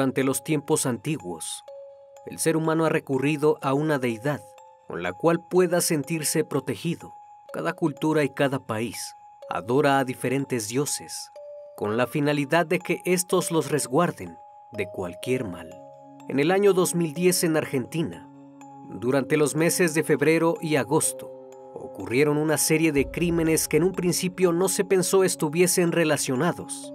[0.00, 1.62] Durante los tiempos antiguos,
[2.24, 4.40] el ser humano ha recurrido a una deidad
[4.88, 7.12] con la cual pueda sentirse protegido.
[7.52, 9.14] Cada cultura y cada país
[9.50, 11.30] adora a diferentes dioses
[11.76, 14.38] con la finalidad de que estos los resguarden
[14.72, 15.70] de cualquier mal.
[16.30, 18.26] En el año 2010 en Argentina,
[18.88, 21.30] durante los meses de febrero y agosto,
[21.74, 26.90] ocurrieron una serie de crímenes que en un principio no se pensó estuviesen relacionados.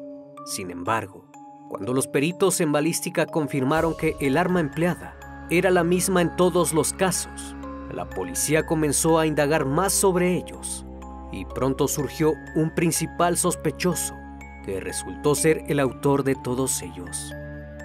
[0.48, 1.25] Sin embargo,
[1.70, 5.16] cuando los peritos en balística confirmaron que el arma empleada
[5.50, 7.56] era la misma en todos los casos,
[7.92, 10.86] la policía comenzó a indagar más sobre ellos
[11.32, 14.16] y pronto surgió un principal sospechoso
[14.64, 17.34] que resultó ser el autor de todos ellos.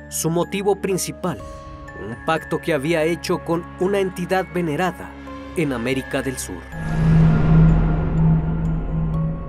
[0.09, 1.39] Su motivo principal,
[2.07, 5.11] un pacto que había hecho con una entidad venerada
[5.57, 6.63] en América del Sur.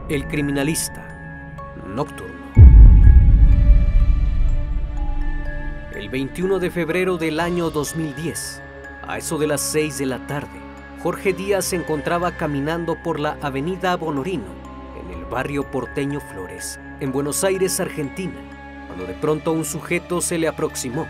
[0.10, 1.08] El criminalista
[1.88, 2.51] nocturno.
[6.02, 8.60] El 21 de febrero del año 2010,
[9.08, 10.60] a eso de las 6 de la tarde,
[11.04, 14.48] Jorge Díaz se encontraba caminando por la avenida Bonorino,
[15.00, 18.34] en el barrio porteño Flores, en Buenos Aires, Argentina,
[18.88, 21.06] cuando de pronto un sujeto se le aproximó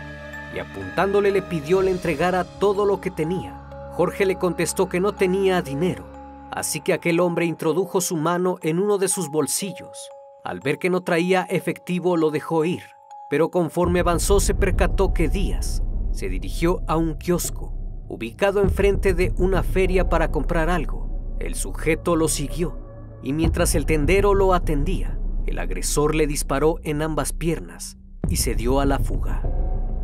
[0.54, 3.54] y apuntándole le pidió le entregara todo lo que tenía.
[3.92, 6.04] Jorge le contestó que no tenía dinero,
[6.50, 10.10] así que aquel hombre introdujo su mano en uno de sus bolsillos.
[10.44, 12.91] Al ver que no traía efectivo lo dejó ir
[13.32, 15.82] pero conforme avanzó se percató que Díaz
[16.12, 17.72] se dirigió a un kiosco
[18.06, 21.34] ubicado enfrente de una feria para comprar algo.
[21.40, 22.78] El sujeto lo siguió
[23.22, 27.96] y mientras el tendero lo atendía, el agresor le disparó en ambas piernas
[28.28, 29.42] y se dio a la fuga.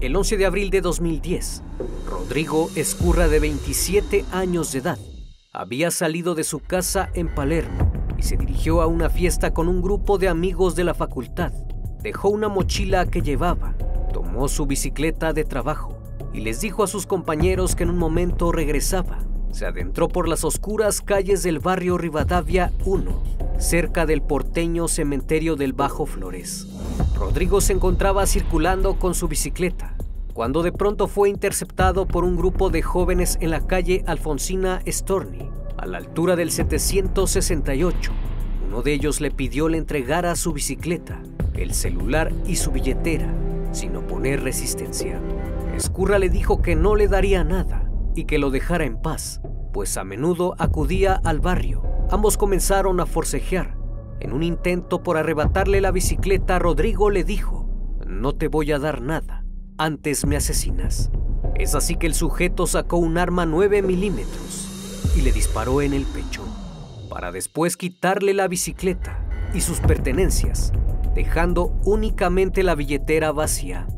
[0.01, 1.63] El 11 de abril de 2010,
[2.09, 4.99] Rodrigo Escurra, de 27 años de edad,
[5.53, 9.83] había salido de su casa en Palermo y se dirigió a una fiesta con un
[9.83, 11.53] grupo de amigos de la facultad
[12.03, 13.75] dejó una mochila que llevaba,
[14.13, 15.99] tomó su bicicleta de trabajo
[16.33, 19.19] y les dijo a sus compañeros que en un momento regresaba.
[19.53, 23.23] Se adentró por las oscuras calles del barrio Rivadavia 1,
[23.59, 26.67] cerca del porteño cementerio del Bajo Flores.
[27.19, 29.97] Rodrigo se encontraba circulando con su bicicleta,
[30.35, 35.51] cuando de pronto fue interceptado por un grupo de jóvenes en la calle Alfonsina Storni,
[35.77, 38.13] a la altura del 768.
[38.69, 41.21] Uno de ellos le pidió le entregara su bicicleta,
[41.63, 43.33] el celular y su billetera,
[43.73, 45.21] sin oponer resistencia.
[45.75, 49.41] Escurra le dijo que no le daría nada y que lo dejara en paz,
[49.73, 51.83] pues a menudo acudía al barrio.
[52.11, 53.77] Ambos comenzaron a forcejear.
[54.21, 57.69] En un intento por arrebatarle la bicicleta, Rodrigo le dijo,
[58.07, 59.45] no te voy a dar nada,
[59.77, 61.11] antes me asesinas.
[61.55, 66.05] Es así que el sujeto sacó un arma 9 milímetros y le disparó en el
[66.05, 66.43] pecho,
[67.09, 70.73] para después quitarle la bicicleta y sus pertenencias
[71.19, 73.89] dejando únicamente la billetera vacía.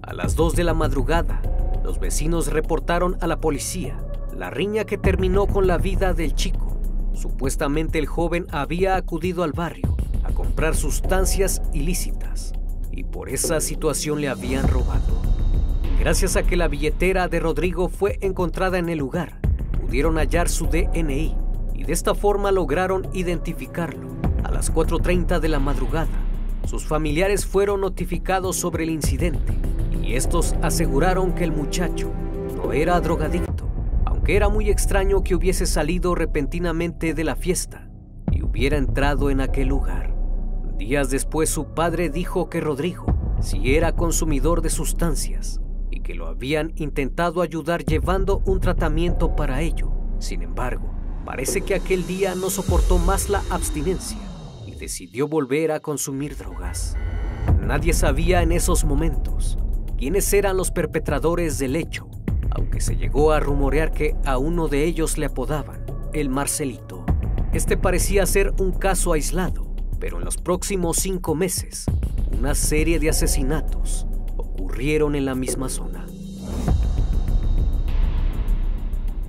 [0.00, 1.42] A las 2 de la madrugada,
[1.82, 3.98] los vecinos reportaron a la policía
[4.36, 6.80] la riña que terminó con la vida del chico.
[7.14, 12.52] Supuestamente el joven había acudido al barrio a comprar sustancias ilícitas
[12.92, 15.20] y por esa situación le habían robado.
[15.98, 19.40] Gracias a que la billetera de Rodrigo fue encontrada en el lugar,
[19.80, 21.36] pudieron hallar su DNI
[21.74, 24.06] y de esta forma lograron identificarlo.
[24.44, 26.27] A las 4.30 de la madrugada,
[26.68, 29.54] sus familiares fueron notificados sobre el incidente
[30.02, 32.12] y estos aseguraron que el muchacho
[32.56, 33.66] no era drogadicto,
[34.04, 37.88] aunque era muy extraño que hubiese salido repentinamente de la fiesta
[38.30, 40.14] y hubiera entrado en aquel lugar.
[40.76, 43.06] Días después su padre dijo que Rodrigo
[43.40, 49.62] si era consumidor de sustancias y que lo habían intentado ayudar llevando un tratamiento para
[49.62, 49.90] ello.
[50.18, 50.90] Sin embargo,
[51.24, 54.27] parece que aquel día no soportó más la abstinencia
[54.78, 56.96] decidió volver a consumir drogas.
[57.60, 59.58] nadie sabía en esos momentos
[59.98, 62.08] quiénes eran los perpetradores del hecho,
[62.50, 67.04] aunque se llegó a rumorear que a uno de ellos le apodaban el Marcelito.
[67.52, 71.86] Este parecía ser un caso aislado, pero en los próximos cinco meses,
[72.38, 76.06] una serie de asesinatos ocurrieron en la misma zona.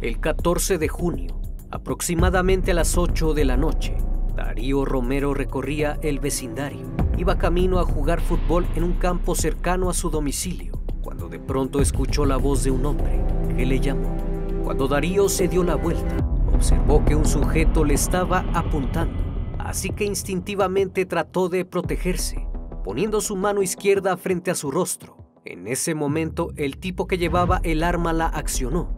[0.02, 1.42] El 14 de junio,
[1.72, 3.98] aproximadamente a las 8 de la noche,
[4.36, 6.86] Darío Romero recorría el vecindario.
[7.18, 11.82] Iba camino a jugar fútbol en un campo cercano a su domicilio, cuando de pronto
[11.82, 13.22] escuchó la voz de un hombre
[13.56, 14.16] que le llamó.
[14.64, 16.18] Cuando Darío se dio la vuelta,
[16.54, 19.18] observó que un sujeto le estaba apuntando,
[19.58, 22.48] así que instintivamente trató de protegerse,
[22.84, 25.18] poniendo su mano izquierda frente a su rostro.
[25.46, 28.90] En ese momento, el tipo que llevaba el arma la accionó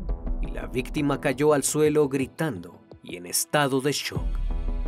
[0.41, 4.40] y la víctima cayó al suelo gritando y en estado de shock.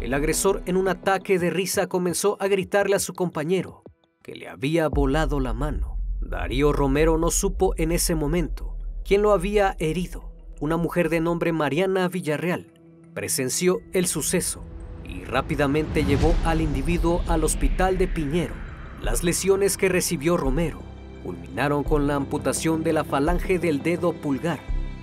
[0.04, 3.84] El agresor en un ataque de risa comenzó a gritarle a su compañero
[4.22, 5.98] que le había volado la mano.
[6.20, 10.30] Darío Romero no supo en ese momento quién lo había herido.
[10.60, 12.74] Una mujer de nombre Mariana Villarreal
[13.14, 14.66] presenció el suceso
[15.06, 18.56] y rápidamente llevó al individuo al hospital de Piñero.
[19.02, 20.82] Las lesiones que recibió Romero
[21.24, 24.60] culminaron con la amputación de la falange del dedo pulgar.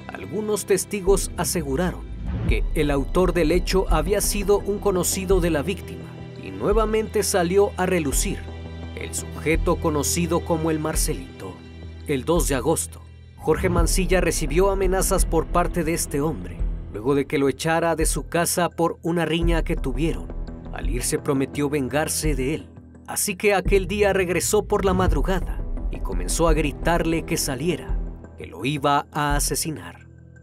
[0.09, 2.10] Algunos testigos aseguraron
[2.49, 6.05] que el autor del hecho había sido un conocido de la víctima
[6.43, 8.39] y nuevamente salió a relucir
[9.01, 11.55] el sujeto conocido como el Marcelito.
[12.07, 13.01] El 2 de agosto,
[13.37, 16.59] Jorge Mancilla recibió amenazas por parte de este hombre,
[16.93, 20.29] luego de que lo echara de su casa por una riña que tuvieron.
[20.75, 22.69] Al irse prometió vengarse de él,
[23.07, 27.99] así que aquel día regresó por la madrugada y comenzó a gritarle que saliera,
[28.37, 30.00] que lo iba a asesinar.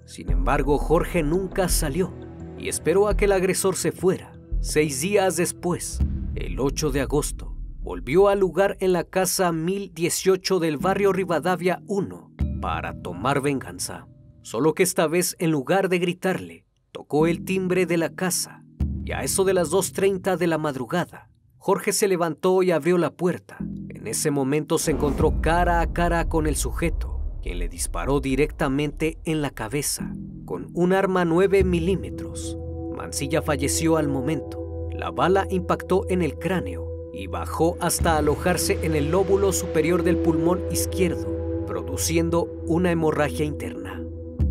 [0.08, 2.14] Sin embargo, Jorge nunca salió
[2.58, 4.32] y esperó a que el agresor se fuera.
[4.62, 6.00] Seis días después,
[6.34, 12.32] el 8 de agosto, volvió al lugar en la casa 1018 del barrio Rivadavia 1
[12.62, 14.08] para tomar venganza.
[14.44, 18.64] Solo que esta vez, en lugar de gritarle, tocó el timbre de la casa
[19.04, 23.12] y a eso de las 2.30 de la madrugada, Jorge se levantó y abrió la
[23.12, 23.58] puerta.
[23.60, 27.17] En ese momento se encontró cara a cara con el sujeto
[27.56, 30.12] le disparó directamente en la cabeza
[30.46, 32.58] con un arma 9 milímetros.
[32.96, 34.90] Mancilla falleció al momento.
[34.92, 40.18] La bala impactó en el cráneo y bajó hasta alojarse en el lóbulo superior del
[40.18, 44.04] pulmón izquierdo, produciendo una hemorragia interna.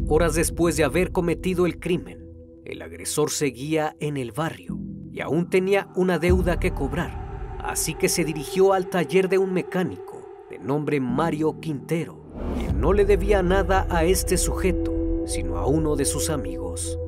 [0.08, 2.26] Horas después de haber cometido el crimen,
[2.64, 4.78] el agresor seguía en el barrio
[5.12, 9.52] y aún tenía una deuda que cobrar, así que se dirigió al taller de un
[9.52, 12.25] mecánico de nombre Mario Quintero
[12.77, 14.93] no le debía nada a este sujeto,
[15.27, 16.99] sino a uno de sus amigos.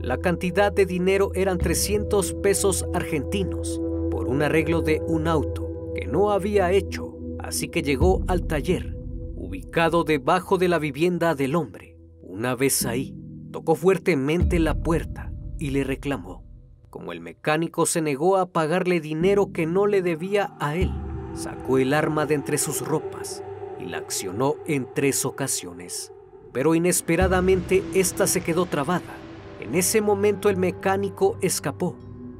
[0.00, 3.80] La cantidad de dinero eran 300 pesos argentinos
[4.10, 8.96] por un arreglo de un auto que no había hecho, así que llegó al taller,
[9.36, 11.96] ubicado debajo de la vivienda del hombre.
[12.22, 13.14] Una vez ahí,
[13.52, 16.44] tocó fuertemente la puerta y le reclamó.
[16.90, 20.90] Como el mecánico se negó a pagarle dinero que no le debía a él,
[21.34, 23.42] sacó el arma de entre sus ropas
[23.80, 26.12] y la accionó en tres ocasiones.
[26.52, 29.16] Pero inesperadamente esta se quedó trabada.
[29.60, 31.96] En ese momento el mecánico escapó,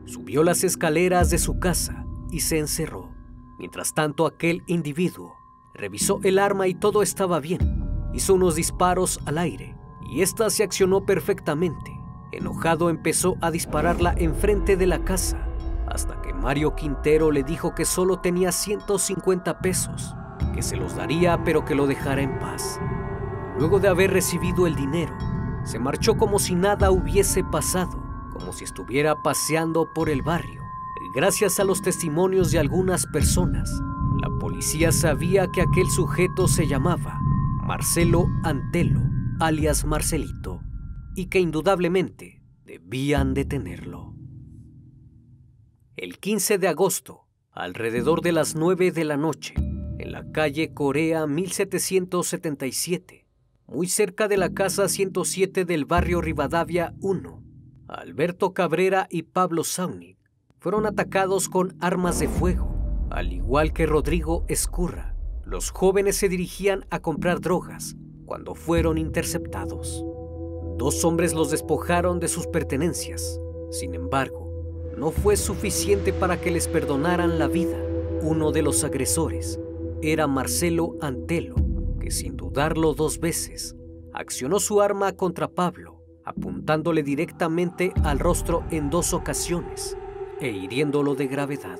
[0.06, 3.10] subió las escaleras de su casa y se encerró.
[3.58, 5.36] Mientras tanto aquel individuo
[5.74, 7.84] revisó el arma y todo estaba bien.
[8.14, 9.76] Hizo unos disparos al aire
[10.10, 11.92] y ésta se accionó perfectamente.
[12.32, 15.44] Enojado empezó a dispararla enfrente de la casa
[15.86, 20.14] hasta que Mario Quintero le dijo que solo tenía 150 pesos
[20.54, 22.80] que se los daría pero que lo dejara en paz.
[23.58, 25.16] Luego de haber recibido el dinero,
[25.64, 28.02] se marchó como si nada hubiese pasado,
[28.32, 30.68] como si estuviera paseando por el barrio.
[31.14, 33.70] Gracias a los testimonios de algunas personas,
[34.20, 37.18] la policía sabía que aquel sujeto se llamaba
[37.64, 39.02] Marcelo Antelo,
[39.40, 40.60] alias Marcelito,
[41.16, 44.14] y que indudablemente debían detenerlo.
[45.96, 49.54] El 15 de agosto, alrededor de las 9 de la noche,
[50.24, 53.26] calle Corea 1777,
[53.66, 57.42] muy cerca de la casa 107 del barrio Rivadavia 1.
[57.88, 60.18] Alberto Cabrera y Pablo Saunic
[60.58, 65.14] fueron atacados con armas de fuego, al igual que Rodrigo Escurra.
[65.44, 67.96] Los jóvenes se dirigían a comprar drogas
[68.26, 70.04] cuando fueron interceptados.
[70.76, 73.40] Dos hombres los despojaron de sus pertenencias.
[73.70, 77.78] Sin embargo, no fue suficiente para que les perdonaran la vida.
[78.20, 79.58] Uno de los agresores
[80.02, 81.56] era Marcelo Antelo,
[82.00, 83.76] que sin dudarlo dos veces,
[84.12, 89.96] accionó su arma contra Pablo, apuntándole directamente al rostro en dos ocasiones
[90.40, 91.78] e hiriéndolo de gravedad.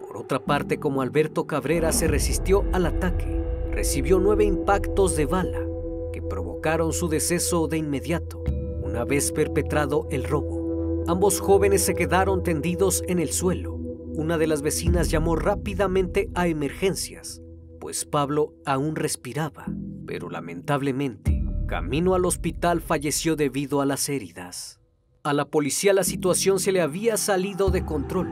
[0.00, 5.60] Por otra parte, como Alberto Cabrera se resistió al ataque, recibió nueve impactos de bala
[6.12, 8.42] que provocaron su deceso de inmediato
[8.88, 11.04] una vez perpetrado el robo.
[11.06, 13.74] Ambos jóvenes se quedaron tendidos en el suelo.
[13.74, 17.42] Una de las vecinas llamó rápidamente a emergencias,
[17.88, 19.64] pues Pablo aún respiraba,
[20.06, 24.78] pero lamentablemente, camino al hospital falleció debido a las heridas.
[25.22, 28.28] A la policía la situación se le había salido de control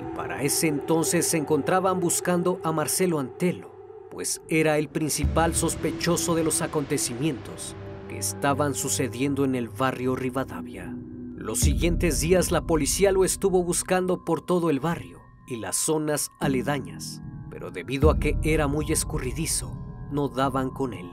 [0.00, 6.34] y para ese entonces se encontraban buscando a Marcelo Antelo, pues era el principal sospechoso
[6.34, 7.76] de los acontecimientos
[8.08, 10.96] que estaban sucediendo en el barrio Rivadavia.
[11.36, 16.30] Los siguientes días la policía lo estuvo buscando por todo el barrio y las zonas
[16.40, 17.20] aledañas,
[17.70, 19.76] debido a que era muy escurridizo,
[20.10, 21.10] no daban con él.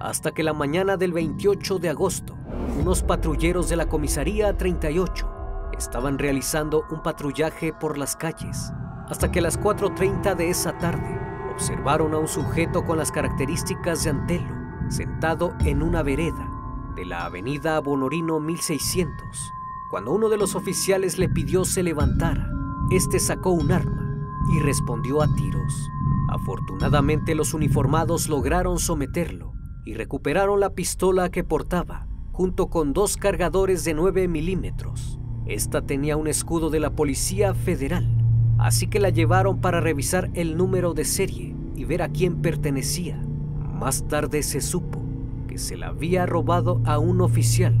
[0.00, 2.36] Hasta que la mañana del 28 de agosto,
[2.80, 5.28] unos patrulleros de la comisaría 38
[5.76, 8.72] estaban realizando un patrullaje por las calles,
[9.08, 11.18] hasta que a las 4.30 de esa tarde
[11.52, 16.48] observaron a un sujeto con las características de Antelo sentado en una vereda
[16.94, 19.52] de la avenida Bonorino 1600.
[19.90, 22.50] Cuando uno de los oficiales le pidió se levantara,
[22.90, 24.01] este sacó un arma
[24.50, 25.90] y respondió a tiros.
[26.28, 29.52] Afortunadamente los uniformados lograron someterlo
[29.84, 35.18] y recuperaron la pistola que portaba, junto con dos cargadores de 9 milímetros.
[35.46, 38.08] Esta tenía un escudo de la Policía Federal,
[38.58, 43.20] así que la llevaron para revisar el número de serie y ver a quién pertenecía.
[43.78, 45.02] Más tarde se supo
[45.48, 47.76] que se la había robado a un oficial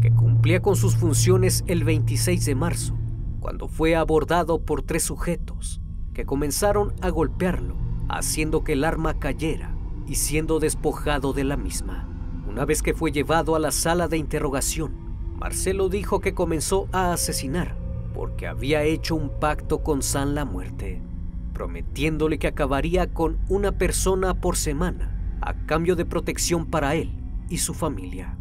[0.00, 2.96] que cumplía con sus funciones el 26 de marzo,
[3.40, 5.81] cuando fue abordado por tres sujetos
[6.14, 7.74] que comenzaron a golpearlo,
[8.08, 9.74] haciendo que el arma cayera
[10.06, 12.08] y siendo despojado de la misma.
[12.48, 14.92] Una vez que fue llevado a la sala de interrogación,
[15.38, 21.02] Marcelo dijo que comenzó a asesinar porque había hecho un pacto con San la Muerte,
[21.52, 27.58] prometiéndole que acabaría con una persona por semana a cambio de protección para él y
[27.58, 28.36] su familia.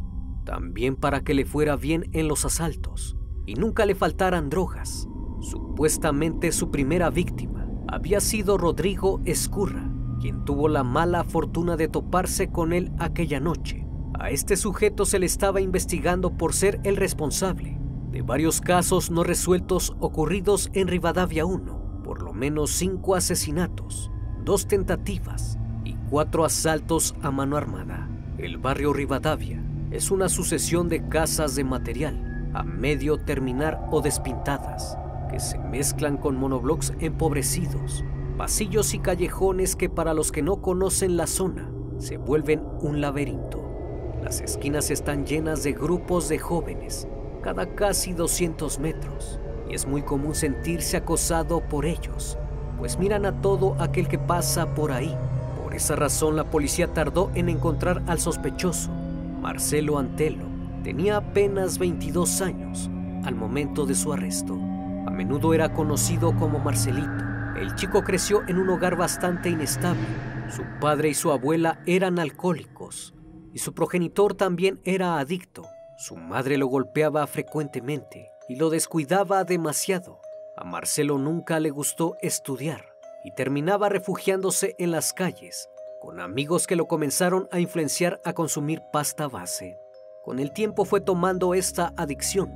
[0.45, 5.07] También para que le fuera bien en los asaltos y nunca le faltaran drogas.
[5.39, 7.50] Supuestamente su primera víctima
[7.91, 13.86] había sido Rodrigo Escurra, quien tuvo la mala fortuna de toparse con él aquella noche.
[14.19, 17.77] A este sujeto se le estaba investigando por ser el responsable
[18.12, 24.12] de varios casos no resueltos ocurridos en Rivadavia 1, por lo menos cinco asesinatos,
[24.43, 25.57] dos tentativas
[26.12, 28.10] cuatro asaltos a mano armada.
[28.38, 34.98] El barrio Rivadavia es una sucesión de casas de material a medio terminar o despintadas
[35.31, 38.03] que se mezclan con monoblocks empobrecidos,
[38.38, 43.63] pasillos y callejones que para los que no conocen la zona se vuelven un laberinto.
[44.21, 47.07] Las esquinas están llenas de grupos de jóvenes,
[47.41, 52.38] cada casi 200 metros, y es muy común sentirse acosado por ellos,
[52.77, 55.15] pues miran a todo aquel que pasa por ahí
[55.71, 58.91] por esa razón la policía tardó en encontrar al sospechoso.
[59.41, 60.43] Marcelo Antelo
[60.83, 62.89] tenía apenas 22 años
[63.23, 64.59] al momento de su arresto.
[65.05, 67.25] A menudo era conocido como Marcelito.
[67.58, 70.05] El chico creció en un hogar bastante inestable.
[70.50, 73.13] Su padre y su abuela eran alcohólicos
[73.53, 75.65] y su progenitor también era adicto.
[75.98, 80.20] Su madre lo golpeaba frecuentemente y lo descuidaba demasiado.
[80.55, 86.75] A Marcelo nunca le gustó estudiar y terminaba refugiándose en las calles, con amigos que
[86.75, 89.77] lo comenzaron a influenciar a consumir pasta base.
[90.24, 92.51] Con el tiempo fue tomando esta adicción,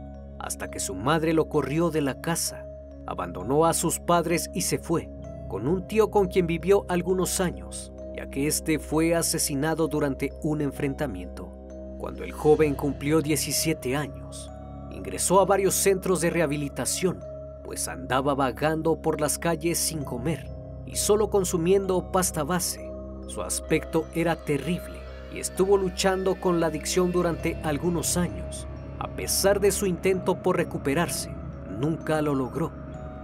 [0.46, 2.68] hasta que su madre lo corrió de la casa,
[3.08, 5.10] abandonó a sus padres y se fue,
[5.48, 10.62] con un tío con quien vivió algunos años, ya que este fue asesinado durante un
[10.62, 11.50] enfrentamiento.
[11.98, 14.52] Cuando el joven cumplió 17 años,
[14.92, 17.22] ingresó a varios centros de rehabilitación,
[17.64, 20.48] pues andaba vagando por las calles sin comer
[20.86, 22.88] y solo consumiendo pasta base.
[23.26, 25.00] Su aspecto era terrible
[25.34, 28.68] y estuvo luchando con la adicción durante algunos años.
[29.16, 31.32] Pesar de su intento por recuperarse,
[31.80, 32.72] nunca lo logró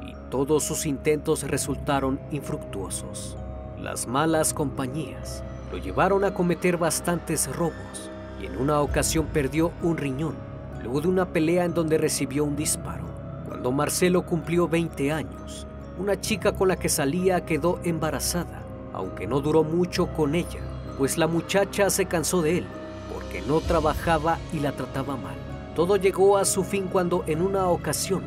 [0.01, 3.35] y todos sus intentos resultaron infructuosos.
[3.77, 8.09] Las malas compañías lo llevaron a cometer bastantes robos
[8.41, 10.35] y en una ocasión perdió un riñón
[10.81, 13.03] luego de una pelea en donde recibió un disparo.
[13.47, 15.67] Cuando Marcelo cumplió 20 años,
[15.99, 20.61] una chica con la que salía quedó embarazada, aunque no duró mucho con ella,
[20.97, 22.65] pues la muchacha se cansó de él,
[23.13, 25.50] porque no trabajaba y la trataba mal.
[25.75, 28.23] Todo llegó a su fin cuando en una ocasión,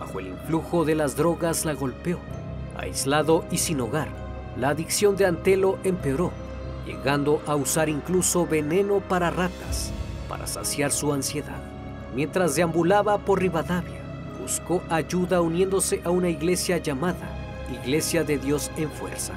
[0.00, 2.18] bajo el influjo de las drogas, la golpeó.
[2.76, 4.08] Aislado y sin hogar,
[4.56, 6.32] la adicción de Antelo empeoró,
[6.86, 9.92] llegando a usar incluso veneno para ratas
[10.28, 11.60] para saciar su ansiedad.
[12.14, 14.00] Mientras deambulaba por Rivadavia,
[14.40, 17.34] buscó ayuda uniéndose a una iglesia llamada
[17.82, 19.34] Iglesia de Dios en Fuerza,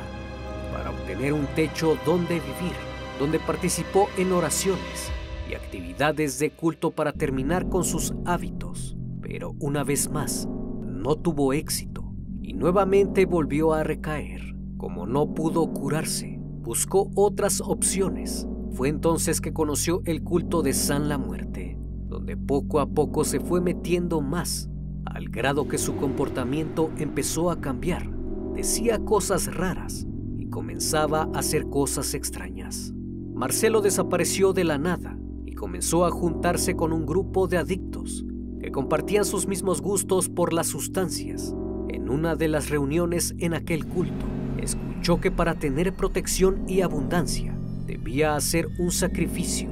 [0.72, 2.74] para obtener un techo donde vivir,
[3.20, 5.12] donde participó en oraciones
[5.56, 8.96] actividades de culto para terminar con sus hábitos.
[9.22, 10.48] Pero una vez más,
[10.86, 14.56] no tuvo éxito y nuevamente volvió a recaer.
[14.78, 18.48] Como no pudo curarse, buscó otras opciones.
[18.72, 21.78] Fue entonces que conoció el culto de San la Muerte,
[22.08, 24.70] donde poco a poco se fue metiendo más,
[25.06, 28.10] al grado que su comportamiento empezó a cambiar.
[28.54, 32.94] Decía cosas raras y comenzaba a hacer cosas extrañas.
[33.34, 35.18] Marcelo desapareció de la nada
[35.62, 38.26] comenzó a juntarse con un grupo de adictos
[38.60, 41.54] que compartían sus mismos gustos por las sustancias.
[41.88, 44.26] En una de las reuniones en aquel culto,
[44.58, 49.70] escuchó que para tener protección y abundancia debía hacer un sacrificio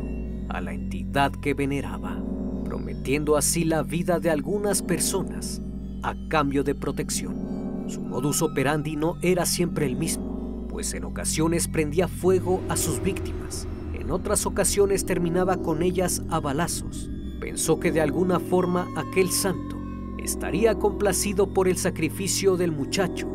[0.50, 2.24] a la entidad que veneraba,
[2.66, 5.60] prometiendo así la vida de algunas personas
[6.04, 7.86] a cambio de protección.
[7.88, 13.02] Su modus operandi no era siempre el mismo, pues en ocasiones prendía fuego a sus
[13.02, 13.68] víctimas,
[14.10, 17.12] en otras ocasiones terminaba con ellas a balazos.
[17.40, 19.78] Pensó que de alguna forma aquel santo
[20.18, 23.28] estaría complacido por el sacrificio del muchacho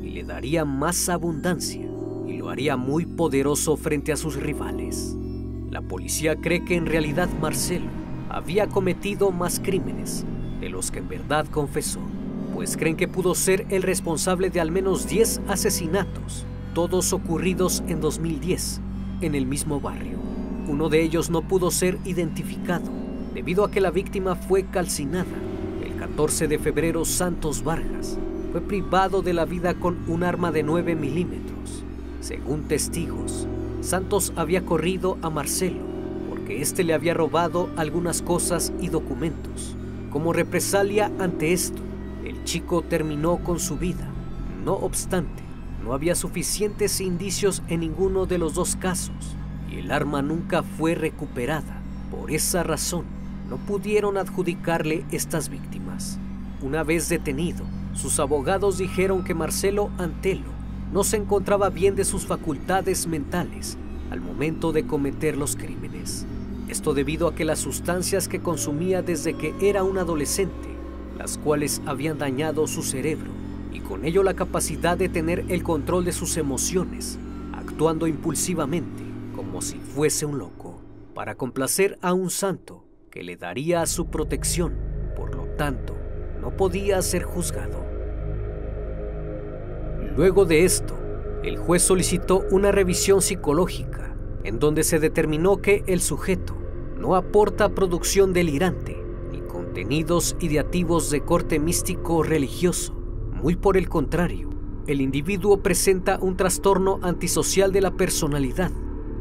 [0.00, 1.90] y le daría más abundancia
[2.28, 5.16] y lo haría muy poderoso frente a sus rivales.
[5.68, 7.90] La policía cree que en realidad Marcelo
[8.28, 10.24] había cometido más crímenes
[10.60, 11.98] de los que en verdad confesó,
[12.54, 18.00] pues creen que pudo ser el responsable de al menos 10 asesinatos, todos ocurridos en
[18.00, 18.80] 2010,
[19.20, 20.18] en el mismo barrio.
[20.68, 22.90] Uno de ellos no pudo ser identificado
[23.34, 25.26] debido a que la víctima fue calcinada.
[25.84, 28.18] El 14 de febrero, Santos Vargas
[28.52, 31.84] fue privado de la vida con un arma de 9 milímetros.
[32.20, 33.46] Según testigos,
[33.80, 35.80] Santos había corrido a Marcelo
[36.28, 39.76] porque éste le había robado algunas cosas y documentos.
[40.10, 41.82] Como represalia ante esto,
[42.24, 44.08] el chico terminó con su vida.
[44.64, 45.42] No obstante,
[45.82, 49.36] no había suficientes indicios en ninguno de los dos casos
[49.70, 51.80] y el arma nunca fue recuperada.
[52.10, 53.04] Por esa razón,
[53.48, 56.18] no pudieron adjudicarle estas víctimas.
[56.60, 57.64] Una vez detenido,
[57.94, 60.50] sus abogados dijeron que Marcelo Antelo
[60.92, 63.78] no se encontraba bien de sus facultades mentales
[64.10, 66.26] al momento de cometer los crímenes.
[66.68, 70.68] Esto debido a que las sustancias que consumía desde que era un adolescente,
[71.16, 73.30] las cuales habían dañado su cerebro
[73.72, 77.18] y con ello la capacidad de tener el control de sus emociones,
[77.52, 79.02] actuando impulsivamente
[79.34, 80.80] como si fuese un loco,
[81.14, 84.74] para complacer a un santo que le daría su protección,
[85.16, 85.96] por lo tanto,
[86.40, 87.84] no podía ser juzgado.
[90.16, 90.96] Luego de esto,
[91.42, 96.56] el juez solicitó una revisión psicológica, en donde se determinó que el sujeto
[96.98, 99.02] no aporta producción delirante
[99.32, 102.99] ni contenidos ideativos de corte místico religioso.
[103.42, 104.50] Muy por el contrario,
[104.86, 108.70] el individuo presenta un trastorno antisocial de la personalidad,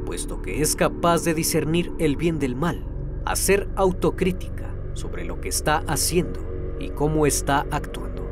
[0.05, 2.85] puesto que es capaz de discernir el bien del mal,
[3.23, 6.41] hacer autocrítica sobre lo que está haciendo
[6.81, 8.27] y cómo está actuando.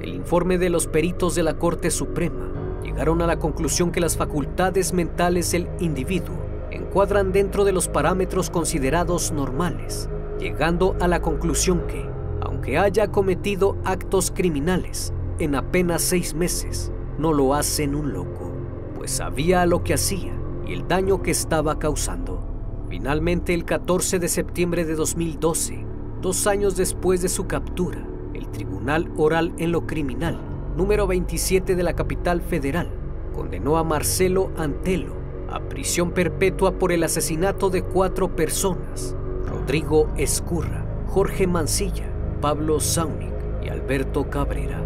[0.00, 2.52] El informe de los peritos de la Corte Suprema
[2.84, 6.36] llegaron a la conclusión que las facultades mentales del individuo
[6.70, 12.08] encuadran dentro de los parámetros considerados normales, llegando a la conclusión que,
[12.40, 18.52] aunque haya cometido actos criminales en apenas seis meses, no lo hacen un loco,
[18.96, 20.32] pues sabía lo que hacía
[20.66, 22.40] y el daño que estaba causando.
[22.88, 25.84] Finalmente, el 14 de septiembre de 2012,
[26.20, 30.38] dos años después de su captura, el Tribunal Oral en lo Criminal,
[30.76, 32.90] número 27 de la capital federal,
[33.34, 39.14] condenó a Marcelo Antelo a prisión perpetua por el asesinato de cuatro personas,
[39.46, 43.32] Rodrigo Escurra, Jorge Mancilla, Pablo Saunic
[43.64, 44.83] y Alberto Cabrera.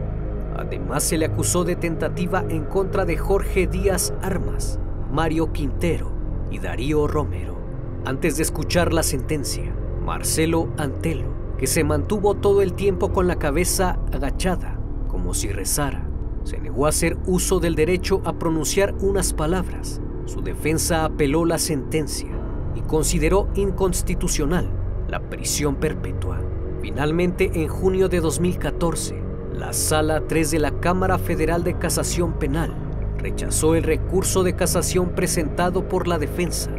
[0.59, 4.81] Además se le acusó de tentativa en contra de Jorge Díaz Armas,
[5.13, 6.11] Mario Quintero
[6.51, 7.57] y Darío Romero.
[8.05, 9.73] Antes de escuchar la sentencia,
[10.05, 16.09] Marcelo Antelo, que se mantuvo todo el tiempo con la cabeza agachada, como si rezara,
[16.43, 20.01] se negó a hacer uso del derecho a pronunciar unas palabras.
[20.25, 22.31] Su defensa apeló la sentencia
[22.75, 24.69] y consideró inconstitucional
[25.09, 26.41] la prisión perpetua.
[26.81, 29.28] Finalmente, en junio de 2014,
[29.59, 32.73] la Sala 3 de la Cámara Federal de Casación Penal
[33.19, 36.71] rechazó el recurso de casación presentado por la defensa,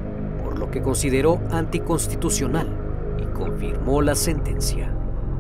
[0.42, 2.70] por lo que consideró anticonstitucional
[3.22, 4.94] y confirmó la sentencia.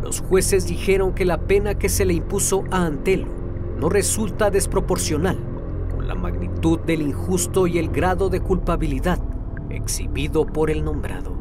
[0.04, 3.28] Los jueces dijeron que la pena que se le impuso a Antelo
[3.80, 5.39] no resulta desproporcional
[5.95, 9.19] con la magnitud del injusto y el grado de culpabilidad
[9.69, 11.32] exhibido por el nombrado.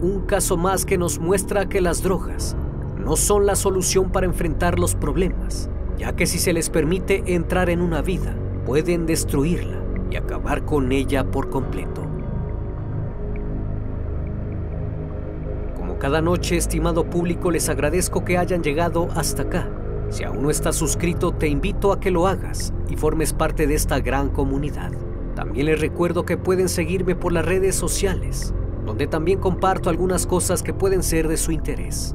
[0.00, 2.56] Un caso más que nos muestra que las drogas
[3.04, 7.68] no son la solución para enfrentar los problemas, ya que si se les permite entrar
[7.68, 9.78] en una vida, pueden destruirla
[10.10, 12.02] y acabar con ella por completo.
[15.76, 19.68] Como cada noche, estimado público, les agradezco que hayan llegado hasta acá.
[20.08, 23.74] Si aún no estás suscrito, te invito a que lo hagas y formes parte de
[23.74, 24.92] esta gran comunidad.
[25.34, 28.54] También les recuerdo que pueden seguirme por las redes sociales,
[28.86, 32.14] donde también comparto algunas cosas que pueden ser de su interés.